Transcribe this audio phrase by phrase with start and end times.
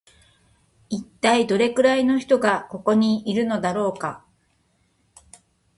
[0.89, 4.25] 一体どれくらいの人がここのいるのだろうか